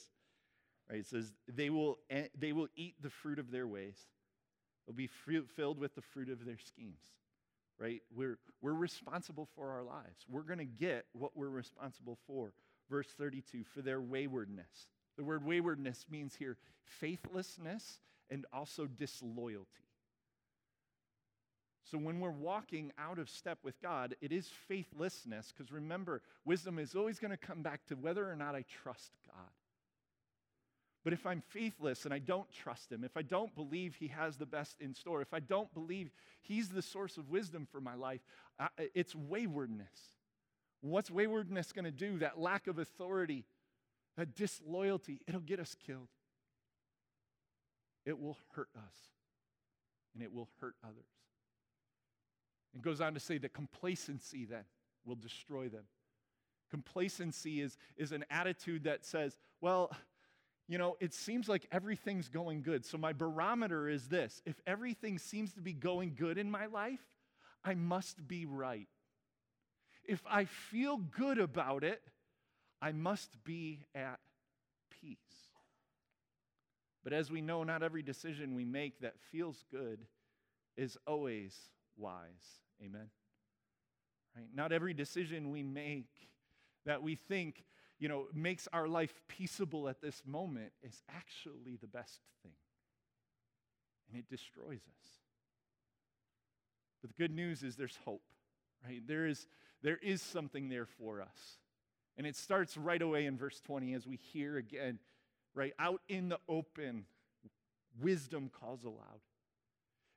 [0.90, 1.98] Right, it says they will
[2.38, 3.96] they will eat the fruit of their ways.
[4.86, 5.08] They'll be
[5.56, 7.02] filled with the fruit of their schemes.
[7.78, 8.02] Right?
[8.14, 10.26] We're we're responsible for our lives.
[10.28, 12.52] We're going to get what we're responsible for.
[12.90, 14.88] Verse 32 for their waywardness.
[15.16, 19.66] The word waywardness means here faithlessness and also disloyalty.
[21.90, 26.78] So when we're walking out of step with God, it is faithlessness, because remember, wisdom
[26.78, 29.50] is always going to come back to whether or not I trust God.
[31.02, 34.36] But if I'm faithless and I don't trust Him, if I don't believe He has
[34.36, 36.10] the best in store, if I don't believe
[36.42, 38.20] He's the source of wisdom for my life,
[38.94, 39.88] it's waywardness.
[40.82, 42.18] What's waywardness going to do?
[42.18, 43.46] That lack of authority,
[44.18, 46.08] that disloyalty, it'll get us killed
[48.04, 48.94] it will hurt us
[50.14, 51.04] and it will hurt others.
[52.74, 54.64] It goes on to say that complacency then
[55.04, 55.84] will destroy them.
[56.70, 59.90] Complacency is, is an attitude that says, well,
[60.68, 62.84] you know, it seems like everything's going good.
[62.84, 67.00] So my barometer is this if everything seems to be going good in my life,
[67.64, 68.88] I must be right.
[70.04, 72.02] If I feel good about it,
[72.80, 74.20] I must be at
[75.00, 75.16] peace.
[77.04, 80.00] But as we know, not every decision we make that feels good
[80.76, 81.56] is always
[81.96, 82.60] wise.
[82.82, 83.08] Amen.
[84.36, 84.48] Right?
[84.54, 86.28] Not every decision we make
[86.86, 87.64] that we think,
[87.98, 92.52] you know, makes our life peaceable at this moment is actually the best thing.
[94.08, 95.10] And it destroys us.
[97.02, 98.22] But the good news is there's hope,
[98.84, 99.02] right?
[99.06, 99.46] There is,
[99.82, 101.58] there is something there for us.
[102.16, 104.98] And it starts right away in verse 20 as we hear again
[105.58, 105.74] right?
[105.78, 107.04] Out in the open,
[108.00, 109.20] wisdom calls aloud.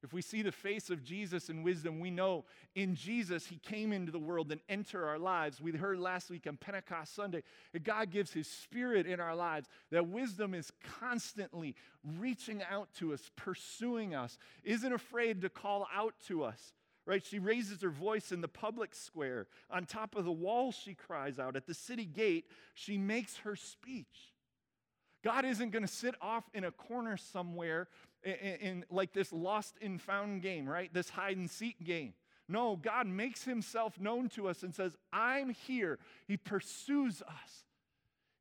[0.03, 3.91] If we see the face of Jesus in wisdom, we know in Jesus, He came
[3.91, 5.61] into the world and enter our lives.
[5.61, 9.67] We heard last week on Pentecost Sunday that God gives His Spirit in our lives,
[9.91, 11.75] that wisdom is constantly
[12.19, 16.73] reaching out to us, pursuing us, isn't afraid to call out to us.
[17.05, 17.23] Right?
[17.25, 19.47] She raises her voice in the public square.
[19.71, 21.55] On top of the wall, she cries out.
[21.55, 24.30] At the city gate, she makes her speech.
[25.23, 27.87] God isn't going to sit off in a corner somewhere
[28.23, 30.91] in, in, like this lost and found game, right?
[30.93, 32.13] This hide and seek game.
[32.47, 35.99] No, God makes himself known to us and says, I'm here.
[36.27, 37.65] He pursues us,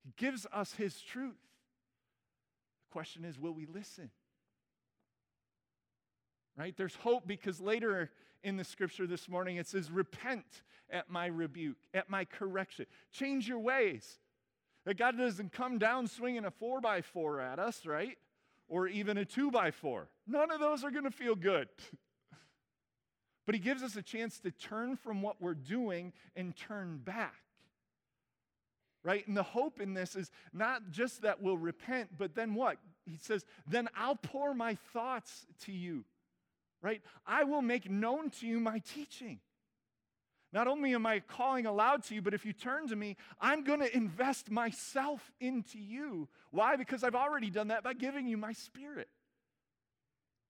[0.02, 1.36] He gives us His truth.
[2.88, 4.10] The question is, will we listen?
[6.58, 6.76] Right?
[6.76, 8.10] There's hope because later
[8.42, 10.44] in the scripture this morning it says, Repent
[10.90, 12.86] at my rebuke, at my correction.
[13.12, 14.18] Change your ways.
[14.86, 18.16] That God doesn't come down swinging a four by four at us, right?
[18.68, 20.08] Or even a two by four.
[20.26, 21.68] None of those are going to feel good.
[23.46, 27.34] but He gives us a chance to turn from what we're doing and turn back.
[29.02, 29.26] Right?
[29.26, 32.76] And the hope in this is not just that we'll repent, but then what?
[33.06, 36.04] He says, then I'll pour my thoughts to you.
[36.82, 37.02] Right?
[37.26, 39.40] I will make known to you my teaching.
[40.52, 43.62] Not only am I calling aloud to you, but if you turn to me, I'm
[43.62, 46.28] going to invest myself into you.
[46.50, 46.76] Why?
[46.76, 49.08] Because I've already done that by giving you my spirit,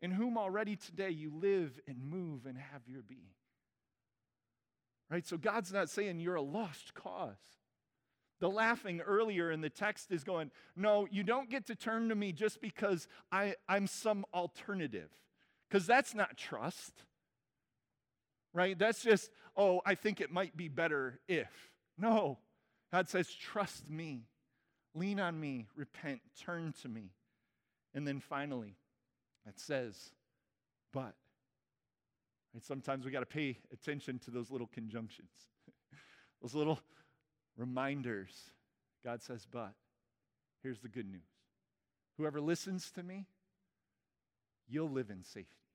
[0.01, 3.35] in whom already today you live and move and have your being.
[5.11, 5.27] Right?
[5.27, 7.37] So God's not saying you're a lost cause.
[8.39, 12.15] The laughing earlier in the text is going, no, you don't get to turn to
[12.15, 15.11] me just because I, I'm some alternative,
[15.69, 17.05] because that's not trust
[18.53, 18.79] right?
[18.79, 21.49] That's just, oh, I think it might be better if.
[21.99, 22.39] No.
[22.93, 24.25] God says, trust me,
[24.95, 27.13] lean on me, repent, turn to me.
[27.95, 28.77] And then finally,
[29.47, 29.97] it says,
[30.93, 31.15] but.
[32.53, 32.65] Right?
[32.65, 35.31] Sometimes we got to pay attention to those little conjunctions,
[36.43, 36.81] those little
[37.57, 38.35] reminders.
[39.05, 39.73] God says, but.
[40.63, 41.23] Here's the good news
[42.19, 43.25] whoever listens to me,
[44.69, 45.70] you'll live in safety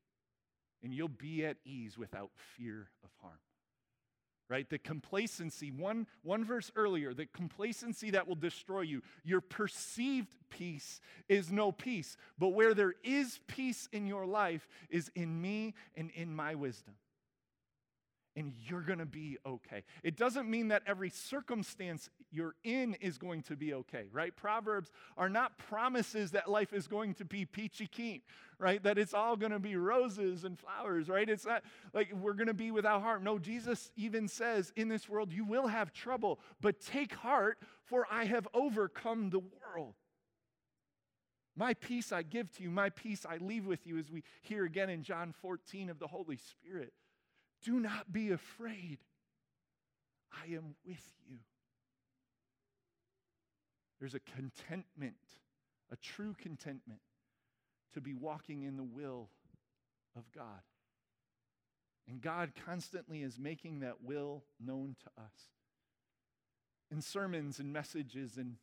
[0.85, 3.39] and you'll be at ease without fear of harm.
[4.47, 4.69] Right?
[4.69, 9.01] The complacency, one, one verse earlier, the complacency that will destroy you.
[9.23, 15.09] Your perceived peace is no peace, but where there is peace in your life is
[15.15, 16.93] in me and in my wisdom.
[18.35, 19.83] and you're going to be okay.
[20.03, 24.35] It doesn't mean that every circumstance you're in is going to be okay, right?
[24.35, 28.21] Proverbs are not promises that life is going to be peachy keen,
[28.59, 28.83] right?
[28.83, 31.29] That it's all going to be roses and flowers, right?
[31.29, 31.63] It's not
[31.93, 33.23] like we're going to be without harm.
[33.23, 38.05] No, Jesus even says, in this world you will have trouble, but take heart, for
[38.11, 39.93] I have overcome the world.
[41.55, 44.65] My peace I give to you, my peace I leave with you, as we hear
[44.65, 46.91] again in John 14 of the Holy Spirit.
[47.63, 48.99] Do not be afraid.
[50.31, 51.37] I am with you.
[54.05, 55.15] There's a contentment,
[55.91, 56.99] a true contentment
[57.95, 59.29] to be walking in the will
[60.15, 60.61] of God.
[62.07, 65.33] And God constantly is making that will known to us.
[66.91, 68.57] In sermons and messages and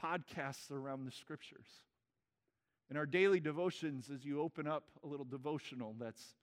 [0.00, 1.66] podcasts around the scriptures.
[2.88, 6.36] In our daily devotions, as you open up a little devotional that's,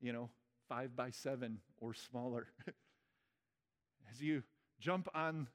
[0.00, 0.30] you know,
[0.70, 2.46] five by seven or smaller.
[4.10, 4.42] As you
[4.80, 5.48] jump on,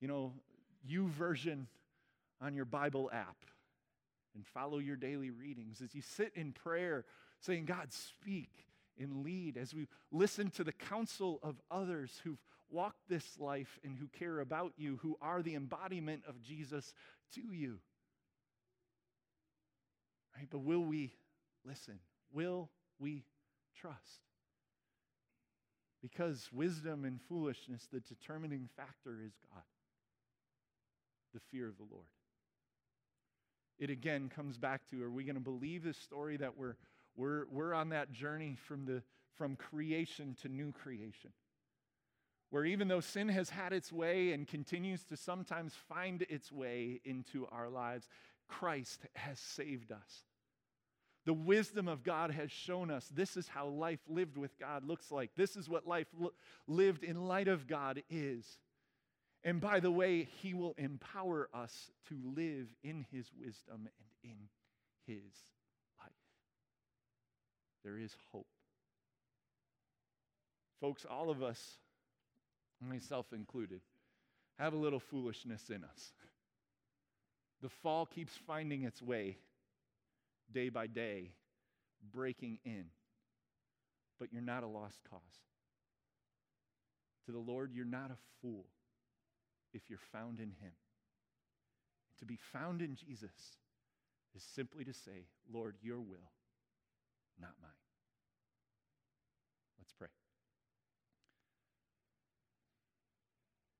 [0.00, 0.32] you know,
[0.90, 1.66] YouVersion
[2.40, 3.36] on your Bible app
[4.34, 7.04] and follow your daily readings, as you sit in prayer
[7.40, 8.50] saying, God, speak
[8.98, 13.96] and lead, as we listen to the counsel of others who've walked this life and
[13.96, 16.92] who care about you, who are the embodiment of Jesus
[17.34, 17.78] to you.
[20.36, 20.48] Right?
[20.50, 21.12] But will we
[21.64, 22.00] listen?
[22.32, 23.24] Will we
[23.80, 24.20] trust?
[26.02, 29.62] Because wisdom and foolishness, the determining factor is God,
[31.34, 32.06] the fear of the Lord.
[33.78, 36.76] It again comes back to are we going to believe this story that we're,
[37.16, 39.02] we're, we're on that journey from, the,
[39.36, 41.32] from creation to new creation?
[42.50, 47.00] Where even though sin has had its way and continues to sometimes find its way
[47.04, 48.08] into our lives,
[48.48, 50.24] Christ has saved us.
[51.26, 55.10] The wisdom of God has shown us this is how life lived with God looks
[55.10, 55.30] like.
[55.36, 56.34] This is what life lo-
[56.68, 58.46] lived in light of God is.
[59.44, 63.88] And by the way, He will empower us to live in His wisdom
[64.22, 64.48] and in
[65.06, 65.32] His
[66.00, 66.10] life.
[67.84, 68.46] There is hope.
[70.80, 71.76] Folks, all of us,
[72.80, 73.82] myself included,
[74.58, 76.12] have a little foolishness in us.
[77.60, 79.36] The fall keeps finding its way
[80.52, 81.32] day by day,
[82.12, 82.84] breaking in.
[84.18, 85.20] But you're not a lost cause.
[87.26, 88.66] To the Lord, you're not a fool
[89.74, 90.72] if you're found in Him.
[92.20, 93.32] To be found in Jesus
[94.34, 96.30] is simply to say, Lord, your will,
[97.40, 97.70] not mine.
[99.78, 100.08] Let's pray.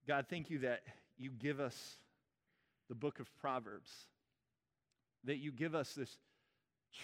[0.07, 0.83] God, thank you that
[1.17, 1.97] you give us
[2.89, 3.91] the book of Proverbs,
[5.25, 6.19] that you give us this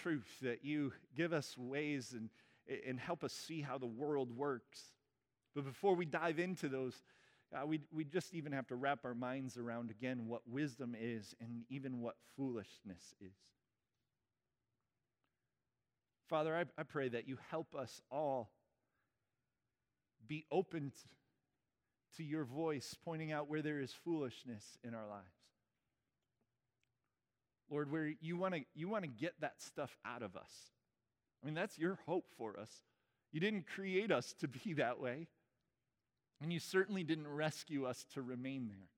[0.01, 2.29] truth, that you give us ways and,
[2.87, 4.79] and help us see how the world works.
[5.55, 7.01] But before we dive into those,
[7.53, 11.35] uh, we, we just even have to wrap our minds around again what wisdom is
[11.41, 13.35] and even what foolishness is.
[16.29, 18.51] Father, I, I pray that you help us all
[20.27, 25.25] be open to, to your voice, pointing out where there is foolishness in our lives.
[27.69, 30.51] Lord, where you want to you want to get that stuff out of us.
[31.41, 32.69] I mean, that's your hope for us.
[33.31, 35.27] You didn't create us to be that way.
[36.41, 38.89] And you certainly didn't rescue us to remain there.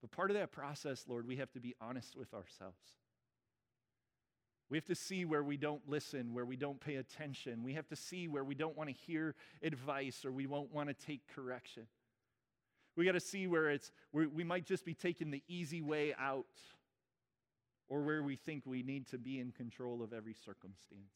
[0.00, 2.78] But part of that process, Lord, we have to be honest with ourselves.
[4.70, 7.62] We have to see where we don't listen, where we don't pay attention.
[7.64, 10.88] We have to see where we don't want to hear advice or we won't want
[10.88, 11.86] to take correction.
[12.96, 16.14] We got to see where it's where we might just be taking the easy way
[16.18, 16.46] out
[17.88, 21.12] or where we think we need to be in control of every circumstance.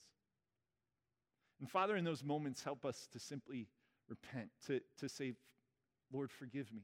[1.61, 3.69] And Father, in those moments, help us to simply
[4.09, 5.35] repent, to, to say,
[6.13, 6.83] Lord, forgive me,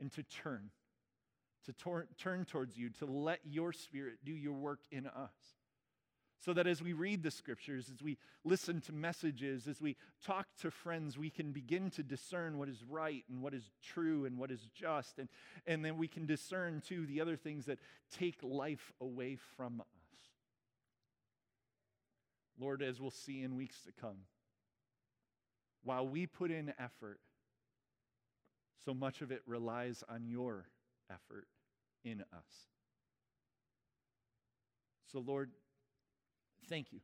[0.00, 0.70] and to turn,
[1.64, 5.32] to tor- turn towards you, to let your Spirit do your work in us.
[6.38, 10.46] So that as we read the scriptures, as we listen to messages, as we talk
[10.60, 14.38] to friends, we can begin to discern what is right and what is true and
[14.38, 15.18] what is just.
[15.18, 15.28] And,
[15.66, 17.78] and then we can discern, too, the other things that
[18.16, 19.86] take life away from us.
[22.60, 24.18] Lord, as we'll see in weeks to come,
[25.86, 27.20] while we put in effort,
[28.84, 30.66] so much of it relies on your
[31.10, 31.46] effort
[32.04, 32.68] in us.
[35.10, 35.50] So, Lord,
[36.68, 37.00] Thank you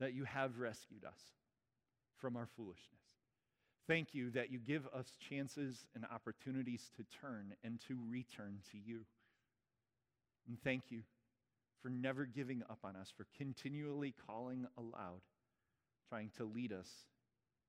[0.00, 1.18] that you have rescued us
[2.18, 3.00] from our foolishness.
[3.86, 8.78] Thank you that you give us chances and opportunities to turn and to return to
[8.78, 9.00] you.
[10.48, 11.02] And thank you
[11.82, 15.20] for never giving up on us, for continually calling aloud
[16.08, 16.88] trying to lead us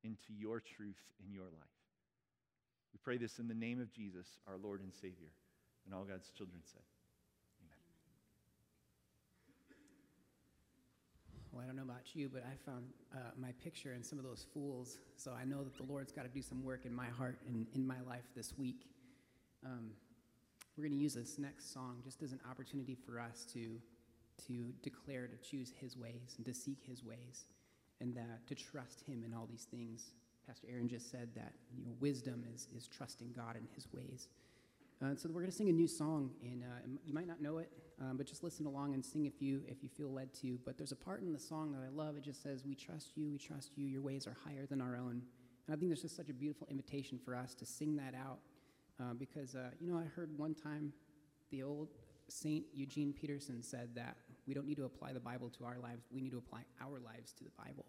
[0.05, 1.75] into your truth in your life.
[2.93, 5.33] We pray this in the name of Jesus, our Lord and Savior.
[5.85, 6.81] And all God's children said,
[7.61, 7.77] Amen.
[11.51, 14.25] Well, I don't know about you, but I found uh, my picture in some of
[14.25, 17.07] those fools, so I know that the Lord's got to do some work in my
[17.07, 18.87] heart and in my life this week.
[19.65, 19.91] Um,
[20.77, 23.77] we're going to use this next song just as an opportunity for us to,
[24.47, 27.45] to declare to choose His ways and to seek His ways
[28.01, 30.11] and that to trust Him in all these things.
[30.47, 34.27] Pastor Aaron just said that you know, wisdom is, is trusting God in His ways.
[35.03, 37.57] Uh, so we're going to sing a new song, and uh, you might not know
[37.57, 37.69] it,
[37.99, 40.57] um, but just listen along and sing if you if you feel led to.
[40.65, 42.15] But there's a part in the song that I love.
[42.15, 43.85] It just says, "We trust you, we trust you.
[43.85, 45.21] Your ways are higher than our own."
[45.67, 48.39] And I think there's just such a beautiful invitation for us to sing that out,
[49.01, 50.93] uh, because uh, you know I heard one time
[51.51, 51.89] the old
[52.29, 54.15] Saint Eugene Peterson said that
[54.47, 56.99] we don't need to apply the Bible to our lives; we need to apply our
[56.99, 57.85] lives to the Bible.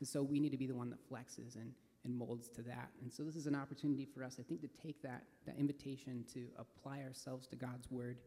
[0.00, 1.72] And so we need to be the one that flexes and
[2.04, 2.90] and molds to that.
[3.02, 6.24] And so this is an opportunity for us, I think, to take that, that invitation
[6.32, 8.18] to apply ourselves to God's word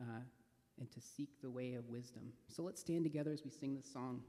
[0.00, 0.20] uh,
[0.78, 2.32] and to seek the way of wisdom.
[2.48, 4.22] So let's stand together as we sing this song.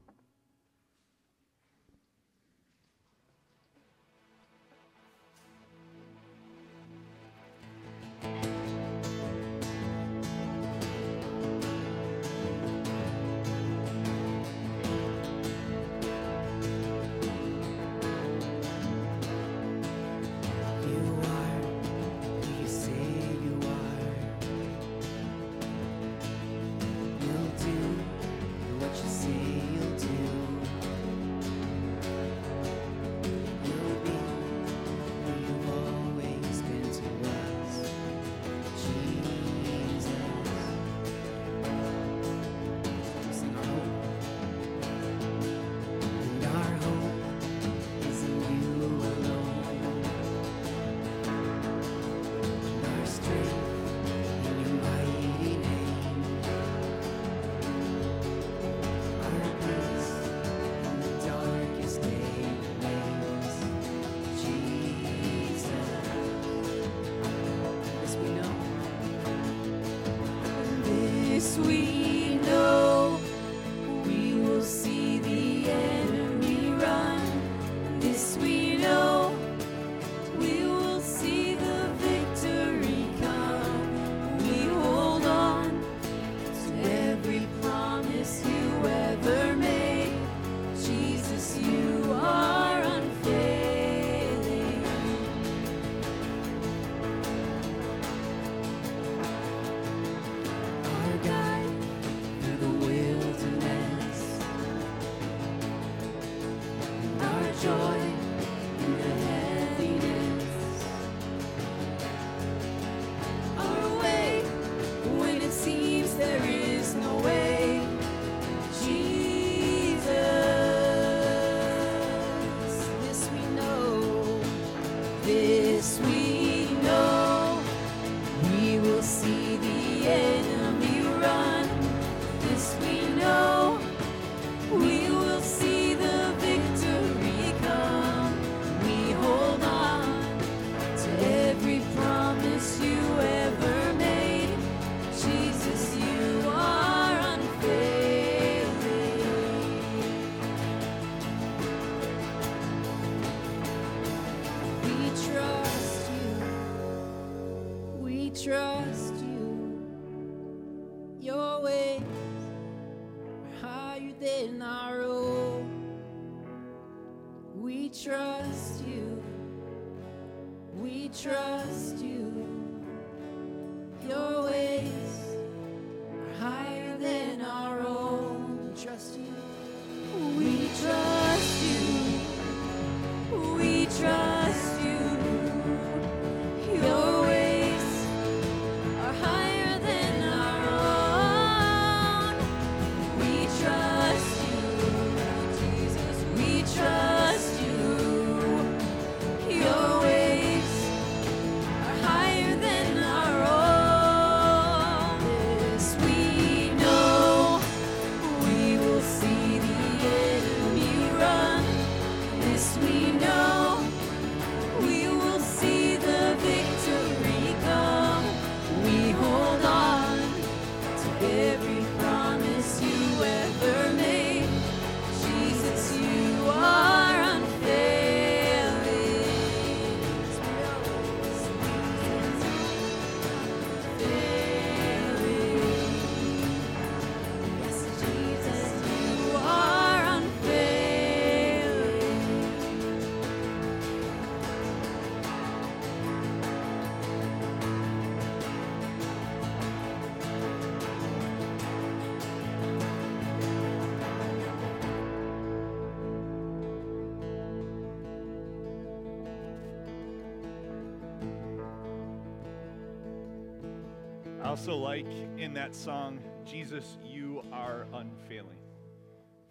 [264.52, 265.06] Also like
[265.38, 268.58] in that song, Jesus, you are unfailing.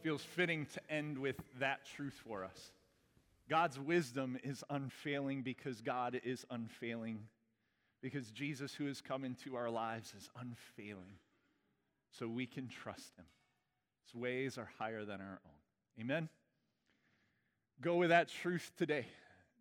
[0.04, 2.72] Feels fitting to end with that truth for us.
[3.50, 7.22] God's wisdom is unfailing because God is unfailing.
[8.04, 11.18] Because Jesus, who has come into our lives, is unfailing.
[12.12, 13.26] So we can trust him.
[14.06, 16.00] His ways are higher than our own.
[16.00, 16.30] Amen?
[17.82, 19.08] Go with that truth today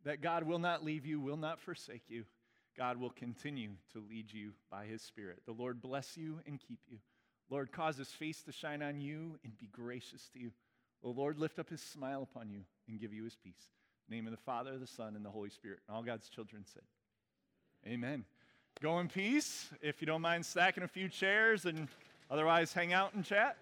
[0.05, 2.27] that God will not leave you, will not forsake you.
[2.77, 5.43] God will continue to lead you by his Spirit.
[5.47, 6.99] The Lord bless you and keep you.
[7.51, 10.53] Lord, cause his face to shine on you and be gracious to you.
[11.03, 13.71] The Lord lift up his smile upon you and give you his peace.
[14.09, 15.81] name of the Father, the Son, and the Holy Spirit.
[15.87, 16.83] And all God's children said,
[17.87, 18.25] Amen.
[18.81, 19.71] Go in peace.
[19.83, 21.89] If you don't mind stacking a few chairs and
[22.31, 23.57] otherwise hang out and chat.